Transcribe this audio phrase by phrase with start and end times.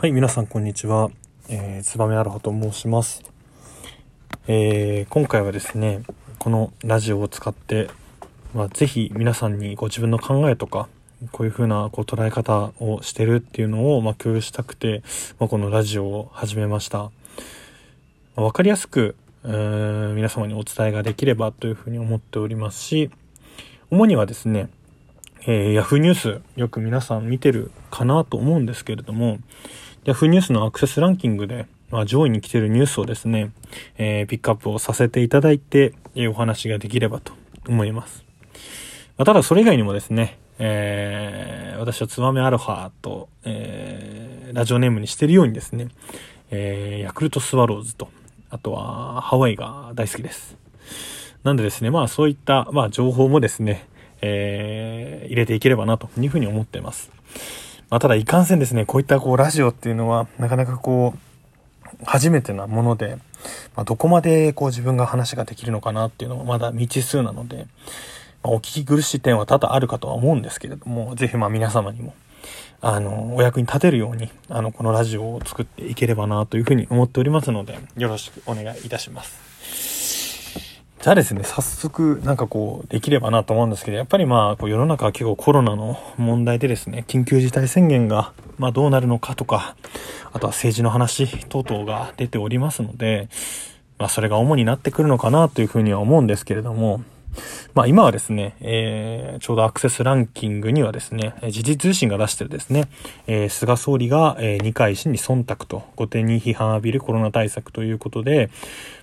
[0.00, 1.10] はい、皆さんこんにちは。
[1.48, 3.24] えー、つばめアロハと申します。
[4.46, 6.04] えー、今回はですね、
[6.38, 7.90] このラジオを使って、
[8.54, 10.88] まあ、ぜひ皆さんにご自分の考えとか、
[11.32, 15.02] こういう風なこう捉え方をしてるっていうのを、まあ、共有したくて、
[15.40, 17.10] まあ、このラジオを始めました。
[18.36, 23.10] まあ、かりやすく、皆様にお伝えができればというふうに思っておりますし、
[23.90, 24.68] 主にはですね、
[25.42, 29.38] えー、Yahoo ニュース、よく皆さん見てるかなと思うんですけれども、
[30.08, 33.50] Yahoo ニュースのアクセスランキングで、まあ、上位に来てるニュースをですね、
[33.98, 37.34] えー、ピックアップをさせていただいて、えー、お話ができればと
[37.68, 38.24] 思います。
[39.18, 45.88] まあ、ただそれ以外にもですね、えー、私はツバメアロハと、えー、ラジオネームにしてるようにですね、
[46.50, 48.08] えー、ヤクルトスワローズと、
[48.48, 50.56] あとはハワイが大好きです。
[51.44, 53.86] なんでですね、まあそういった、まあ情報もですね、
[54.22, 57.10] えー、入れていければなというふうに思っています。
[57.90, 61.18] まあ、ただいかんせんですね、こういったこうラジオっていうのは、なかなかこう、
[62.04, 63.16] 初めてなもので、
[63.76, 67.66] まあ、どこまでこう自分が話ができるのかなっていうのはまだ未知数なので、
[68.42, 72.14] まあ、お聞き苦しい点は多々あるかとは思うんですけれども、ぜひまあ皆様にも、
[72.80, 79.47] あの、お役に立てるように、あの、このラジオを作っていければなというふうに思っておりますので、よろしくお願いいたします。
[81.00, 89.76] じゃあですね、早速なんかこうできればなと思うんですけど、やっぱりまあこう世の中は結構コロナの問題でですね、緊急事態宣言がまあどうなるのかとか、
[90.32, 93.28] あとは政治の話等々が出ておりますので、
[93.96, 97.00] まあそれが主になってくるのかなというふうには思うんですけれども、
[97.74, 102.88] まあ今はですね、えー、ちょうどアクセスランキングにはですね、時事通信が出してるですね、
[103.26, 108.50] えー、菅総理が、えー、二階氏に忖度と、後手に批判を浴びるコロナ対策ということで、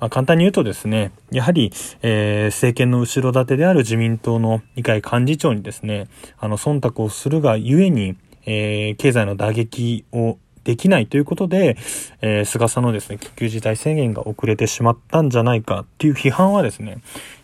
[0.00, 11.78] まあ、簡単に言うとですね、やはり、えー、政権の後ろ盾である自民党の二階幹事長にですね、あの、忖度をするがゆえに、えー、経済の打撃をできないということで、
[12.20, 16.98] えー、菅さんのですね、緊急事態宣言が遅れてしまったんじゃないかっていう批判はですね、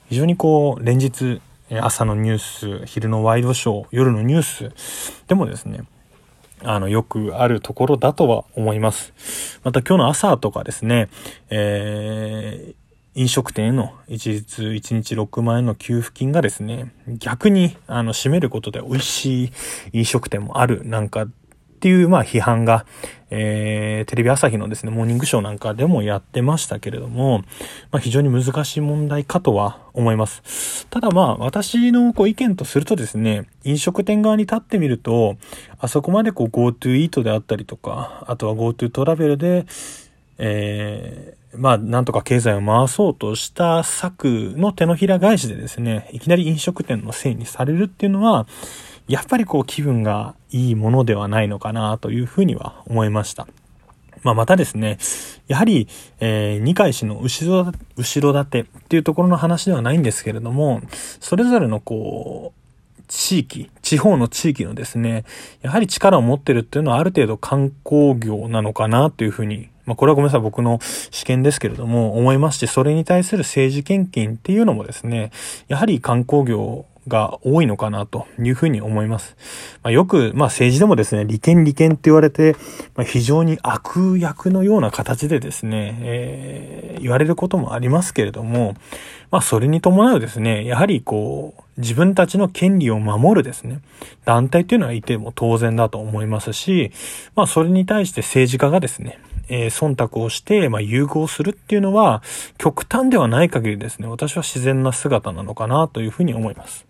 [0.08, 2.38] 非常にこう、連日、朝のニュー
[2.80, 5.84] ス、昼のワイドショー、夜のニュースでもですね、
[6.62, 9.60] あの、よくあるところだとは思います。
[9.64, 11.08] また今日の朝とかですね、
[11.50, 19.52] えー、飲食店への一律1日6万円の給付金がですね、逆に、あの、占めることで美味しい
[19.92, 21.26] 飲食店もあるなんか
[21.84, 22.86] っていう、まあ、批判が、
[23.28, 27.40] えー、テレビ朝日のですね、モーニングショーなんかでもやってましたけれども、
[27.90, 30.86] まあ、非常に難しい問題かとは思います。
[30.88, 35.36] ただまあ、私のこう意見とするとですね、飲食店側に立ってみると、
[35.78, 39.66] あそこまでこう GoTo イートであったりとか、あとは GoTo トラベルで、
[40.38, 48.46] えー、まあ、なんとか経済を回そうとした策の手のひら返しでですね、いきなり飲食店のせいにされるっていうのは、
[49.08, 53.46] やっぱりこう気分がいいものではないのかなというふうには思いました。
[54.22, 54.98] まあ、またですね、
[55.48, 55.86] やはり、
[56.18, 60.80] えー、二階氏の後ろ、後ろ盾っていうところの話ではないんですけれども、
[61.20, 62.60] それぞれのこう、
[63.06, 65.24] 地域、地方の地域のですね、
[65.60, 70.78] やはり力を持ってるっていうのはある程度観光業なのかなというふうに、まあこれはごめんなさい、僕の
[71.10, 75.32] 試験ですけれども、思いまして、それに対する政治献金っていうのもですね、
[75.68, 79.36] やはり観光業が多いのかなというふうに思います。
[79.82, 82.56] まあ、よく、まあ政治でもですね、利権利権って言われて、
[82.94, 88.74] まあ、非常に悪役のような形でですね、えー、言われることもありますけれども、
[89.30, 93.80] まあそれに伴うですね、やはりこう、自分たちの権利を守るですね、
[94.24, 96.92] 団体っていうのはいても当然だと思いますし、
[97.34, 99.18] まあそれに対して政治家がですね、
[99.48, 102.22] えー、忖度をして、まあ、融合するっていうのは、
[102.58, 106.86] 極端ではない限りですね、私は自然な姿なのかなというふうに思います。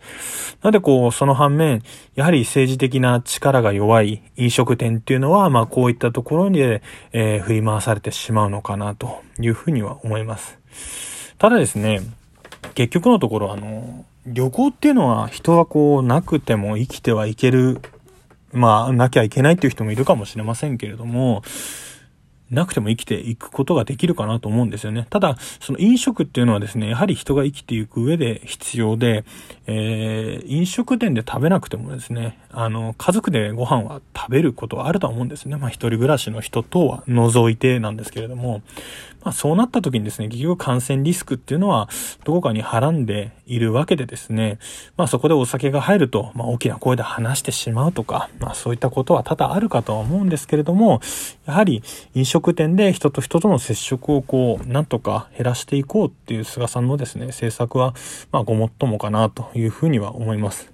[0.63, 1.83] なので、こう、その反面、
[2.15, 10.59] やはり政治的な力が弱い飲食店っていうのは、まあ、こういったところに、えー、振り回されてしまうのかなというふうには思います。
[11.39, 12.01] ただですね、
[12.75, 17.81] 結局のところ、あの、旅行っていうのは人はこう、なくても生きてはいける
[18.55, 21.43] まあ、なきゃいけないっていう人もいるかもしれませんけれども、
[22.55, 25.07] なくても生きていくことができるかなと思うんですよね。
[25.11, 29.25] ただ、その飲食っていうのはですね、やはり人が生きていく上で必要で、
[29.67, 35.57] えー、飲食店で食べなくてもですね、あの、家族でご飯は食べることはあると思うんですね。
[35.57, 38.63] まあ、一人暮らしの人とは除いてなんですけれども、
[39.25, 41.89] まあ、そうなった時にですね、結局感染リスクっていうのは、
[42.25, 44.59] どこかにはらんでいるわけでですね、
[44.99, 51.01] まあ、そこでお酒が入ると、まあ、大きな声で話してしまうとか、まあ、そういったことは多々あるかとは思うんですけれども、
[51.47, 51.83] やはり
[52.15, 57.95] 飲食店で人と人との接触をこう、なんとか減らしていこうっていう菅さんのですね、政策は、
[58.33, 60.71] まあ、ごもっともかなというふうには思います。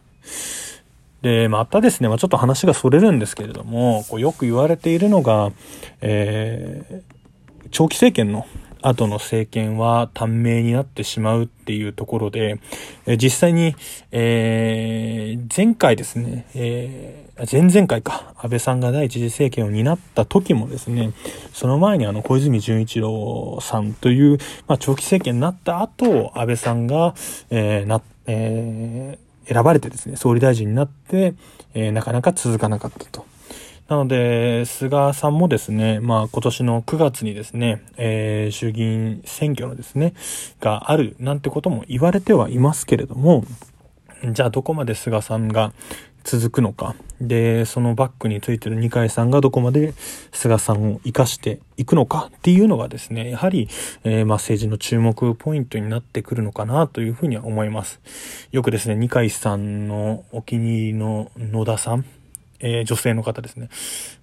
[1.22, 5.52] で、またですね、まあ、ちょっと話がそれるんですけれども、こうよく言われているのが、
[6.00, 8.46] えー、長期政権の
[8.82, 12.58] 後の政権は短命になってしまうっていうところで、
[13.06, 13.74] え実際に、
[14.12, 21.12] えー、前回ですね、えー、前々回か、安倍さんが第一次政権を担った時もですね、
[21.52, 27.14] その前にあの小泉純一郎さんという、まあ、長期政権になった後、安倍さんが、
[27.50, 31.34] えー、な、えー、選ばれてですね、総理大臣になって、
[31.74, 33.26] えー、なかなか続かなかったと。
[33.90, 40.14] なので、菅さんもですね、まあ今年の9月にですね、えー、衆議院選挙のですね、
[40.60, 43.42] があるなんてことも言われてはいますけれども、
[44.30, 45.72] じゃあどこまで菅さんが
[46.22, 46.94] 続くのか。
[47.20, 49.92] で、そのバックについてる二階さんがどこまで
[50.30, 53.68] 菅さんを活かしていくのかっていうのがですね、やはり、
[54.04, 58.00] えー、まあ政治の注目ポイントになってくるのかなというふうには思います。
[58.52, 62.04] よくですね、二階さんのお気に入りの野田さん
[62.60, 63.68] えー、女性の方ですね、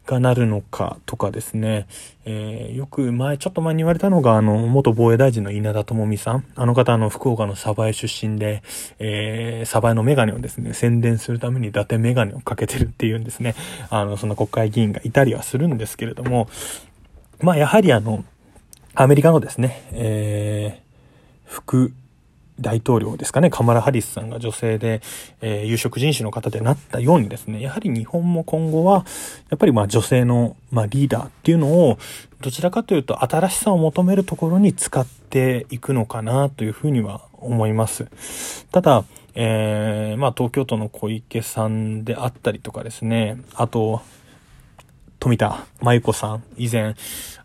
[0.05, 1.87] がなるのかとかですね、
[2.25, 6.45] えー、よく前、ちょっと前に言われたのが、あの、元防衛大臣の稲田朋美さん。
[6.55, 8.63] あの方、あの、福岡の鯖江出身で、
[8.99, 13.55] えー、鯖江のメガネをですね、宣伝するために伊達メガネをかけてるっていうんですね、
[13.89, 16.47] あの、その国会議員がいたりはするんですけれども、
[17.39, 18.23] まあ、やはりあの、
[18.93, 21.93] アメリカのですね、えー、副
[22.59, 25.01] 大統領ですかね、カマラ・ハリスさんが女性で、
[25.41, 29.05] えー、有色人種の方でなったようにですね、やはり日本も今後は、
[29.49, 31.97] やっぱりまあ女性の、まあ、リーダーっていうのを、
[32.41, 38.07] どちらかというと新しさを求めるところに使っていくのかなというふうには思います。
[38.71, 39.05] ただ、
[39.35, 44.01] えー、まあ東京都の小池さんであったりとかですね、あと、
[45.19, 46.95] 富田真由子さん、以前、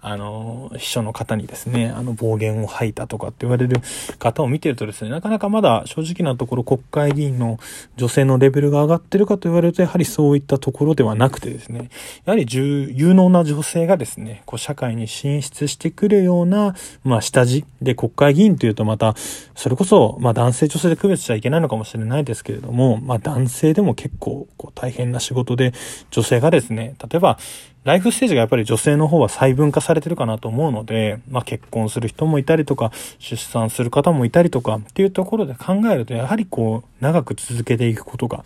[0.01, 3.77] あの、秘書の方にですね、あの、暴言を吐いたとかって言われる
[4.19, 7.59] 方を見てるとですね、なかなかまだ正直なところ国会議員の
[7.97, 11.91] 女性のレベルが上がってるかと言われると、やはりそういったところではなくてですね、
[12.25, 16.75] やはり有能な女性がですね、こう、社会に進出してくるような、
[17.05, 19.15] まあ、下地で国会議員というとまた、
[19.55, 25.73] それこそ、まあ、男性女性で区別しちゃいけないのかもしれないですけれども、まあ、男性でも結構、こう、大変な仕事で、
[26.11, 27.39] 女性がですね、例えば、
[27.85, 38.45] ライフステージがやっぱり女性の方は細分化されてるかなと思うので、まあ結婚する人もいたりとか、出産する方もいたりとかっていうところで考えると、やはりこう、長く続けていくことが、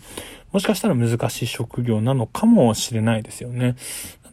[0.51, 3.75] もしかしたら難しい職業なのかもしれないですよね。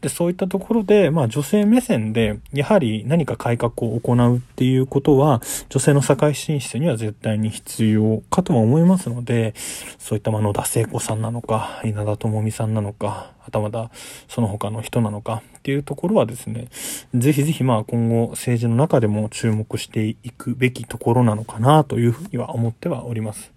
[0.05, 5.41] で、そういったところで、まあ女性目線で、やはり何か改革を行うっていうことは、
[5.71, 9.55] 女性の社会進出には絶対に必要かとも思いますので、
[9.99, 13.91] そういったまあ野田聖子さんなのか、稲田朋美さんなのか、はたまた
[14.29, 16.69] その他の人なのかっていうところはですね、
[17.15, 23.51] ぜひぜひまあ今後政治の中でも注目していくべきところなのかなというふうには思ってはおります。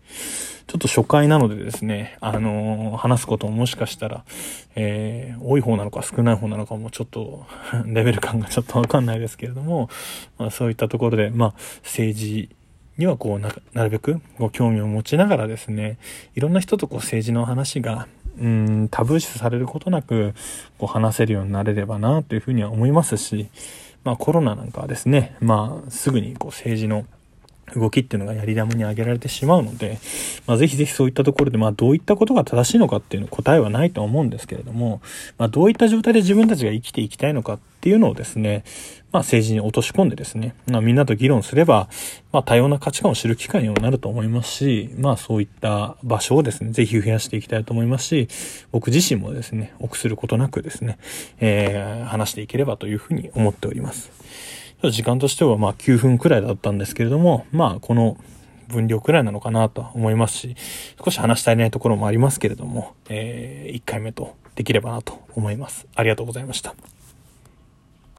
[0.67, 4.23] ちょっと初回なのでですね、あのー、話すことももしかしたら、
[4.75, 7.45] えー、多い方なのか少ない方なのかもちょっと
[7.85, 9.89] レベル感がちょっとわかんないですけれども、
[10.37, 12.49] まあそういったところで、まあ政治
[12.97, 15.97] にはこうな、なるべくご興味を持ちながらですね、
[16.35, 18.07] いろんな人とこう政治の話が、
[18.39, 20.33] うん、タブー視されることなく、
[20.77, 23.49] こう話せるようになれればなというふうには思いますし、
[24.03, 27.05] まあコロナなんかはですね、まあすぐにこう政治の
[27.75, 29.99] 動きっていうのがやり玉に挙げられてしまうので、
[30.45, 35.01] まあ、ぜひぜひそういったところで、まあ、どういったことが正しいのかっていうの答えはないと思うんですけれども、
[35.37, 38.63] まあ、どういった状態で自分たちが生きていきたいのかっていうのをですね、
[39.11, 41.89] まあ、政治に落とし込んでですね、まあ、みんなと議論すれば、
[42.31, 48.27] まあ、多様な価値観を知る機会にもなると思いますし、まあ、そういった場所をですね、ぜひ増やしていきたいと思いますし、
[48.71, 50.97] 僕自身もですね、臆することなくですね、
[51.39, 54.11] えー、話していければというふうに思っております。
[54.83, 58.17] 時間としてはまあ9分くらいだったんですけれども、まあこの
[58.67, 60.55] 分量くらいなのかなと思いますし、
[61.03, 65.87] 少し話し足りないところもありますけれども、えー、1回目とできればなと思います。
[65.95, 66.75] ありがとうございました。